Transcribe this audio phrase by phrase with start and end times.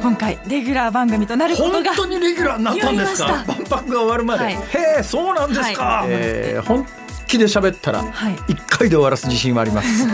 [0.00, 3.44] 今回レギュラー番組となることが本当にレギュラーになったんですか？
[3.46, 4.54] 万博が終わるまで、はい。
[4.54, 4.58] へ
[5.00, 6.08] えそうなんですか、はい。
[6.10, 6.86] えー本
[7.26, 8.36] 気で喋ったらはい。
[8.48, 10.08] 一回で終わらす自信はあります。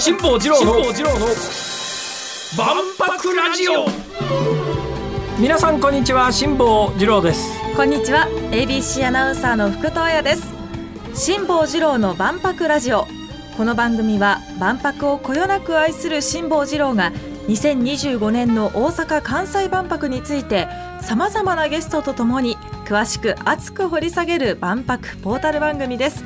[0.00, 0.72] 辛坊治郎の
[2.56, 3.86] 万博ラジオ。
[5.38, 7.50] 皆さんこんにちは辛坊治郎です。
[7.76, 10.42] こんにちは ABC アナウンサーの福藤彩です。
[11.14, 13.06] 辛坊治郎の万博ラジオ。
[13.56, 17.12] この番組は万博をこよなく愛する辛坊治郎が
[17.48, 20.68] 2025年の大阪・関西万博について
[21.00, 26.24] さまざまなゲストとともに詳しく熱く掘り下げる万博ポータル番組です。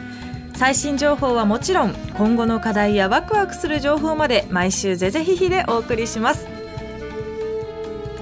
[0.56, 6.53] 最新情報はもちろん今後の課題やワクワクする情報まで毎週ぜぜひひでお送りします。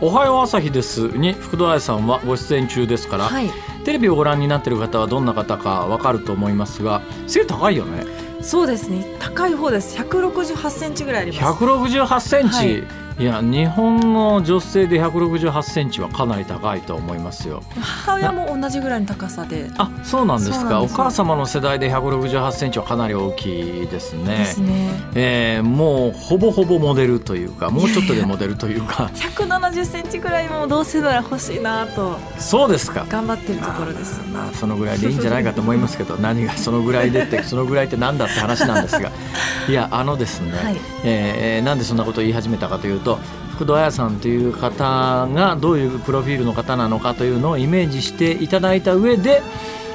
[0.05, 1.17] おはよう朝日です。
[1.17, 3.49] に福田愛さんはご出演中ですから、はい。
[3.85, 8.05] テレビをご覧になっている方はどんな方かわかると思いますが背高いよね。
[8.41, 9.17] そうですね。
[9.21, 9.97] 高い方です。
[9.97, 11.63] 168センチぐらいあります。
[11.65, 17.63] 168センチ、はいい、や日本の女性で168センチはかなり高いと思いますよ。
[17.81, 19.71] 母親も同じぐらいの高さで。
[19.79, 20.83] あそうなんですか。
[20.83, 24.39] お母様の世代で168センチはかなり大きいですね。
[24.39, 24.91] ですね。
[25.15, 29.11] えーもうほぼほぼモデルというかもうちょっとでモデルというか。
[29.15, 32.19] 170センチぐらいもどうせなら欲しいなと。
[32.39, 33.07] そうですか。
[33.09, 39.11] 頑張ってるところですまあ、まあそのぐらいでいいんじゃないかと思いますけど 何がそのぐらいでってそのぐらいってなんだって話なんですが。
[39.69, 40.77] いやあのですね、はい。
[41.05, 43.12] えーなんでそんなことを言い始めたかというと
[43.55, 49.43] 福戸彩さんという方がどういうプロフィールの方なのかというのをイメージしていただいた上で、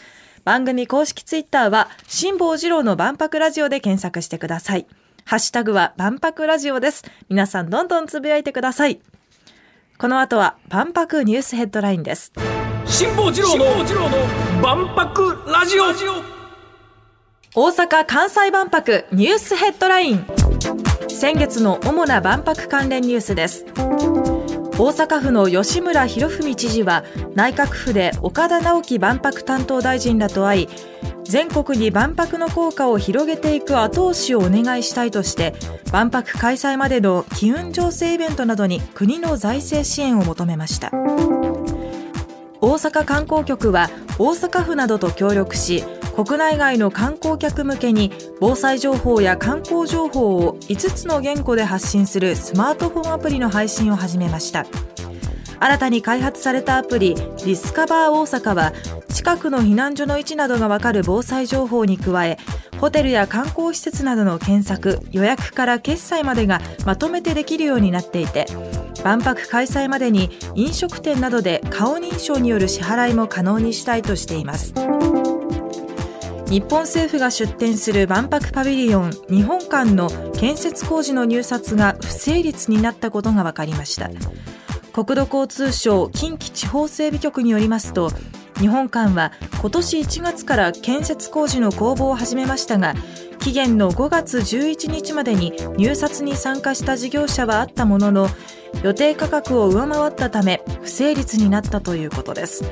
[0.42, 4.88] 番組公式ツイッターは辛坊治郎の万博ラジオで検索してください。
[5.24, 7.04] ハッシュタグは万博ラジオです。
[7.28, 9.00] 皆さんどんどんつぶやいてください。
[9.96, 12.32] この後は万博ニュースヘッドラインです。
[12.84, 13.66] 辛坊治郎の
[14.60, 15.84] 万博ラジオ
[17.56, 20.26] 大阪・関西万博ニュースヘッドライン。
[21.08, 23.64] 先月の主な万博関連ニュースです。
[24.76, 27.04] 大阪府の吉村洋文知事は
[27.36, 30.68] 内閣府で岡田直樹万博担当大臣らと会い
[31.22, 35.54] 全国に万博の効果を広げていく後押しをお願いしたいとして
[35.92, 40.90] 万博開催までの機運醸成イベントなどに国の財政支援を求めました。
[42.60, 54.64] 大阪観光局は大阪府などと協力し国内外の観光客向けに防災情報や観光情報を5つの言語で発信するスマートフォンアプリの配信を始めました。
[55.58, 58.72] 新たに開発されたアプリディスカバー大阪は
[59.08, 62.38] 近くの避難所の位置などがわかる防災情報に加え
[62.80, 68.46] ホテルや観光施設などの検索予約から決済までがまとめてできるようになっていて
[69.02, 74.74] 万博開催までに飲食店などで顔認証による支払いも可能にしたいとしています。
[76.48, 84.10] 日本政府が出展する万博パビリオン日本館の建設工事の入札が不成立になったことが分かりました。
[84.94, 88.10] 国土交通省近畿地方整備局によりますと
[88.60, 92.94] 日本館は今年1月から建設工事の公募を始めましたが
[93.44, 98.28] 期限の5月11日までに入札に参加した事業者はあったものの
[98.82, 102.64] 予定価格を上回ったため不成立になったということです。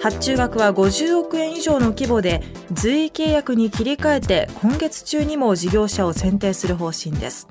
[0.00, 2.40] 発注額は50億円以上の規模で
[2.70, 7.48] 随意契約に切り替えて今月中にも事業者を選定する方針です。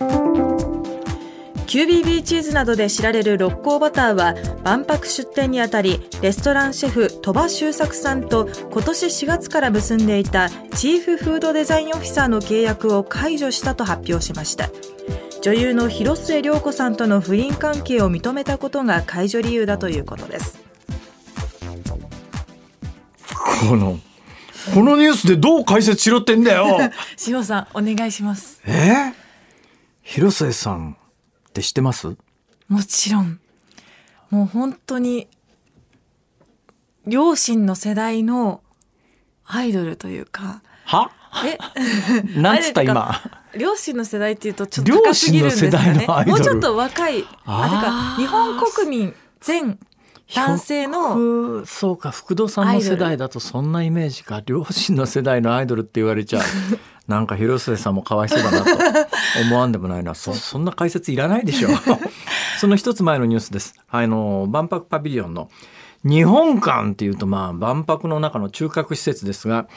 [1.68, 14.70] QBB チーズなどで知られる六甲バターは万博出店にあたりレストランシェフ鳥羽周作さんと今年4月から結んでいたチーフフードデザインオフィサーの契約を解除したと発表しました。
[15.42, 20.60] 女優の広末涼子さんとの不倫関係を認めたことが解除理由だということです。
[23.68, 24.00] この
[24.76, 26.78] このニュースでどう解説しろってんだよ。
[27.28, 28.62] 塩さんお願いします。
[28.66, 29.14] え？
[30.04, 30.98] 広末さん
[31.52, 32.16] って知ってます？
[32.70, 33.40] もちろん。
[34.30, 35.28] もう本当に
[37.06, 38.62] 両親の世代の
[39.46, 40.62] アイドルというか。
[40.86, 41.12] は？
[41.46, 41.58] え？
[42.40, 42.84] なんつった？
[42.84, 43.14] 今。
[43.58, 46.06] 両親の世代っていうとちょっと高すぎるんですかね。
[46.26, 49.78] もうちょっと若いあてか日本国民全
[50.34, 54.42] 男性のそうか福堂さんの世代だとそんなイメージか。
[54.46, 56.44] 両親の世代のアイドルって言われちゃう
[57.12, 58.72] なんか広末さんもかわいそうだなと
[59.46, 60.16] 思わんでもないな。
[60.16, 61.70] そそんな解説いらないでしょ。
[62.58, 63.76] その一つ前のニュースです。
[63.90, 65.50] あの万博パビリオンの
[66.06, 69.68] 日本館っていうとまあ万博の中の中核施設ですが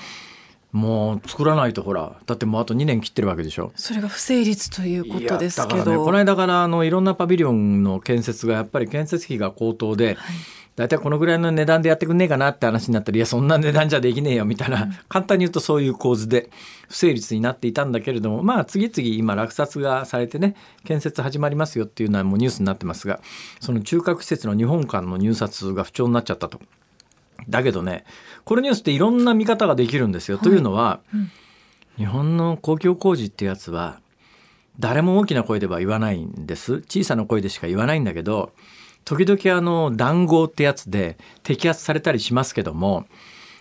[0.70, 2.12] もう作らないとほら。
[2.24, 3.72] だってもうあと2年切ってるわけでしょ。
[3.74, 10.16] それが不成立ということですけど、ね、この間からあのいろんなパビリオンの建設がやっぱり建設費が高騰で、はい
[10.76, 16.50] 大体このぐらいの値段でやってくんねえかなって話になったらいやそんな値段じゃできねえよみたいな、うん、簡単に言うとそういう構図で
[16.88, 23.20] 不成立になっていたんだけれどもまあ次々今落札がされてね建設始まりますよっていうのはもうニュースになってますが
[23.60, 26.60] その中核施設の日本館の入札が不調になっちゃったと。
[27.48, 28.04] だけどね
[28.44, 30.38] このニュースっていろんな見方ができるんですよ。
[30.38, 31.30] はい、というのは、うん、
[31.96, 34.00] 日本の公共工事ってやつは
[34.80, 38.52] 誰も大きな声では言わないんです小さな声でしか言わないんだけど
[39.04, 43.06] 時々あの談合ってやつで摘発されたりしますけども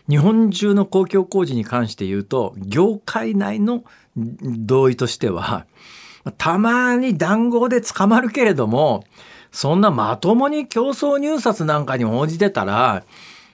[0.09, 3.83] 日本中の公共工事に関して言うと業界内の
[4.15, 5.65] 同意としては
[6.37, 9.03] たまに談合で捕まるけれども
[9.51, 13.03] そんなまともに競争入札なんかに応じてたら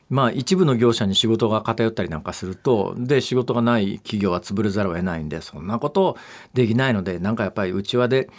[0.09, 6.17] まあ一部の業者に仕事が偏ったりなんかするとで仕事がない企業は潰れざるを得ないんでそんなこと
[6.53, 8.29] できないのでなんかやっぱりうちわで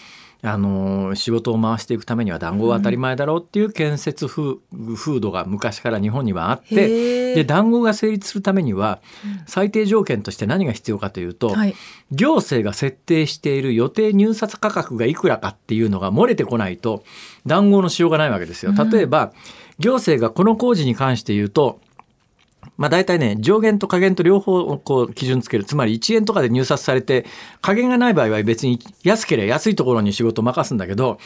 [0.43, 9.01] あの仕事を回していくためには談合は当たり前だろうっていう建設風土が昔から日本にはあってで談合が成立するためには
[9.47, 11.75] 最低条件として何が必要かというと、はい、
[12.11, 17.05] 行政が設定している予定入札価格がいくらかっていうのが漏れてこないと
[17.45, 18.73] 談合のしようがないわけですよ。
[18.73, 19.33] 例えば、
[19.79, 21.81] 行政がこの工事に関して言うと
[22.77, 25.65] まあ大体ね、上限と下限と両方こう基準つける。
[25.65, 27.27] つまり1円とかで入札されて、
[27.61, 31.19] 下限がない場合は別に安ければ安いところに仕事を任すんだけど、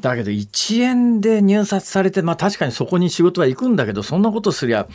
[0.00, 4.88] だけど1円で入札されて、まあ確かにそこに仕事は行くんだけど、そんなことすりゃ、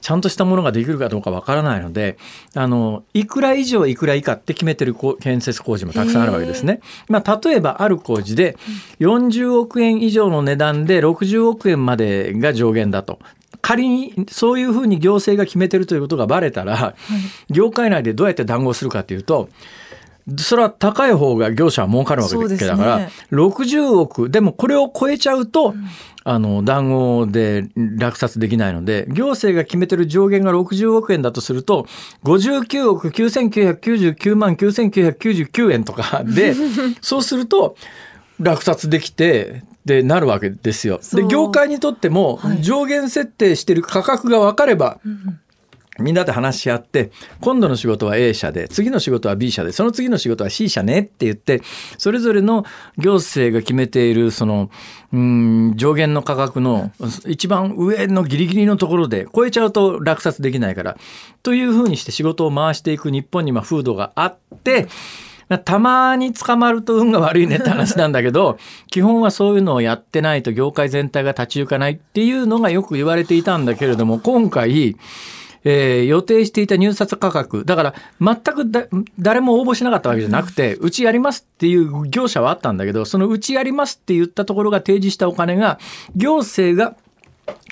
[0.00, 2.18] ちゃんとしたものができるかどうかわからないので、
[2.54, 6.80] あの、いくら以上いくら以下って決めてる建設工事もたくさんあるわけですね。
[7.08, 8.56] まあ例えばある工事で、
[9.00, 13.18] 40億円以上の値段で60億円までが上限だと。
[13.68, 16.94] 仮にそういうふうに行政が決めてるということがバレたら、は
[17.50, 19.50] い、業界内でどうやって談合するかというと
[20.38, 22.36] それは高い方が業者は儲かるわけ
[22.66, 25.86] だから、ね、60億でもこれを超えちゃうと、うん、
[26.24, 31.86] あの談合で落札できないので行政が決めてる上限が60億円だとすると
[32.24, 36.54] 59億9999万9999円とかで
[37.02, 37.76] そうすると
[38.40, 41.00] 落札できてでなるわけですよ。
[41.12, 45.08] で業界にとっても上限設定してる価格が分かれば、はい
[45.98, 51.60] みんなで話し合って今度の仕事は A 社で次の仕事は B 社でその次の仕事は C 社ねって言って
[51.98, 52.64] それぞれの
[52.98, 54.70] 行政が決めているその
[55.12, 56.92] うん上限の価格の
[57.26, 60.96] 一番上のギリギリのところで超えちゃうと落札できないから
[61.42, 64.86] というふうにして仕事を回していく日本にま風土があって
[65.56, 68.58] たまに捕まると運が悪いねって話なんだけど、
[68.90, 74.96] 基本はそういうのをやってないと業界全体が立ち行かないっていうのがよく言われていたんだけれども、今回、
[75.64, 78.70] えー、予定していた入札価格、だから全く
[79.18, 85.78] 誰も応募しなかったわけじゃなくて、うちやりますっていう業者はあったんだけど、そのうちやりますって言ったところが提示したお金が、
[86.14, 86.94] 行政が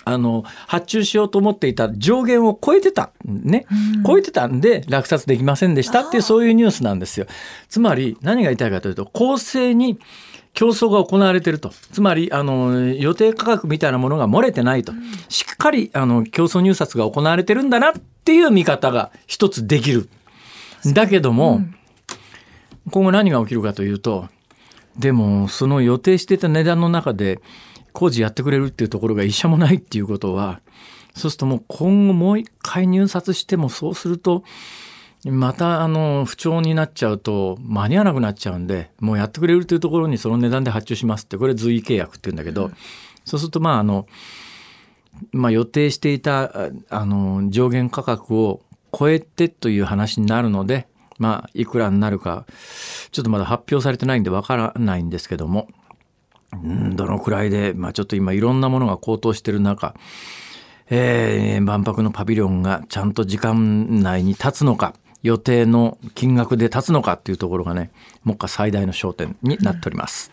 [0.06, 7.26] あの発注しようと思っていた上限を超えてたね、うん、超えてたんで落札できませんでしたっていうそういうニュースなんですよ。
[7.68, 9.98] つまり何が言いたいかというと公正に
[10.54, 11.70] 競争が行われてると。
[11.92, 14.92] つまりあの予定価格みたいなものが漏れてないと、
[15.28, 17.92] しっかりあの競争入札が行われてるんだなっ
[18.24, 20.08] ていう見方が一つできる。
[20.94, 21.76] だけども、うん。
[22.90, 24.28] 今後何が起きるかというと
[24.96, 27.40] でもその予定していた値段の中で
[27.96, 30.60] 工事やってくれるっていうところが一社もないっていうことは
[31.14, 34.44] そうするともう今後もう一回入札してもそうすると
[35.24, 42.70] またあの不調になっちゃうと間に合わなくなっちゃうんでもうやってくれるというところにその値段で発注しますってこれ随意契約って言うんだけど、
[43.24, 44.06] そうするとまああの、
[45.32, 46.52] まあ、予定していた
[46.90, 48.60] あの上限価格を
[48.96, 50.86] 超えてという話になるので
[51.18, 52.44] まあいくらになるか
[53.10, 55.68] ちょっとまだ発表されてないんでわからないんですけども、
[56.52, 59.94] うん、どのくらいで、まあ、ちょっと今いろんなものが高騰してる中
[60.88, 67.90] えー、万博のパビリオンがちゃんと時間内に立つのか予定の金額で立つのかっていうところがね
[68.24, 70.30] 目下最大の焦点になっております。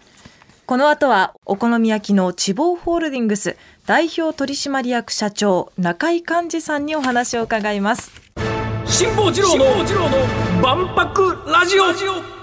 [0.65, 8.13] この後はお好み焼きの地方ホールディングス代表取締役社長中井寛治さんにお話を伺います
[8.85, 9.65] 辛坊治郎の
[10.61, 12.42] 万博ラジオ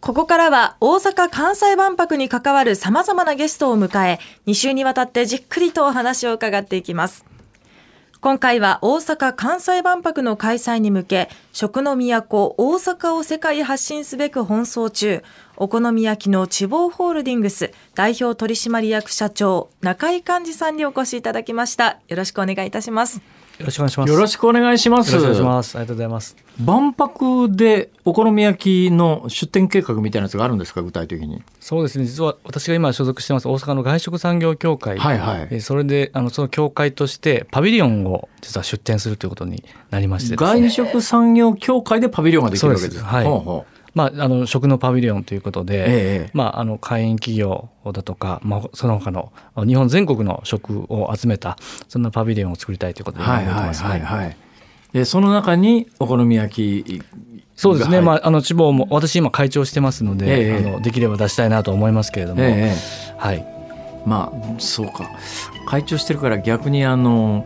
[0.00, 7.26] ここからは大阪・関西万博に関わる様々なゲストを迎え、2週にわたってじっくりとお話を伺っていきます。
[8.22, 15.22] 今回は大阪・関西万博の開催に向け、食の都大阪を世界発信すべく奔走中、
[15.56, 22.00] お好み焼きの地方ホールディングス代表取締役社長中井寛治さんにお越しいただきました。
[22.08, 23.20] よろしくお願いいたします。
[23.60, 24.10] よろしくお願いします。
[24.10, 25.14] よろしくお願いします。
[25.14, 25.76] よろしくお願いします。
[25.76, 26.34] ありがとうございます。
[26.64, 31.42] 万博でお好み焼きの出店計画みたいなやつがあるんですか具体的に？
[31.60, 32.06] そうですね。
[32.06, 34.98] 実は私が今所属してます大阪の外食産業協会。
[34.98, 35.48] はいはい。
[35.50, 43.04] えそれであのその協会としてパビリオンを実は出店するということになりまして、ね、外食産業協会でパビリオンができるわけです。
[43.04, 43.24] はい。
[43.26, 45.84] ほうほうまあ、あの食のパビリオンということで、え
[46.26, 51.56] え、まあ、あの会員企業だとか、まあ、その他の日本全国の食を集めた
[51.88, 54.36] そんなパビリオンを作りたいということではいはいはいはい、
[54.92, 57.02] でその中にお好み焼き
[57.56, 63.46] そうですね、まあ、あの地方も私今会長してますので、え、あのできれば出したいなと思いますけれども、はい。
[64.06, 65.10] まあそうか。
[65.66, 67.44] 会長してるから逆にあの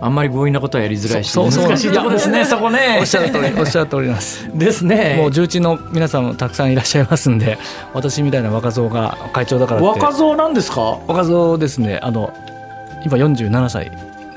[0.00, 2.98] あんまり強引なことはやりづらいし難しいとこですね そこね。
[3.00, 4.46] おっしゃる通り おっしゃる通ります。
[4.54, 5.16] ですね。
[5.18, 7.58] もう重鎮の皆さんもたくさんいらっしゃいますんで
[7.94, 10.98] 私みたいな若造が会長だから若造なんですか？
[11.06, 11.98] 若造ですね。
[12.02, 12.30] あの
[13.04, 13.90] 今47歳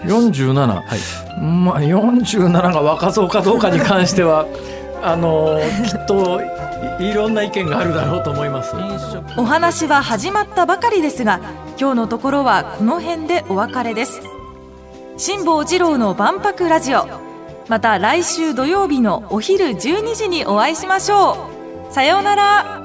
[0.05, 4.45] 47、はい、まあ47が若造かどうかに関しては
[5.03, 6.39] あのきっと
[6.99, 8.73] いろんな意見があるだろうと思います。
[9.37, 11.39] お話は始まったばかりですが
[11.79, 14.21] 今日のところはこの辺でお別れです
[15.19, 17.05] 辛坊治郎の万博ラジオ。
[17.67, 21.49] また来週土曜日のお昼12時にお会いしましょ
[21.89, 21.93] う。
[21.93, 22.78] さようなら。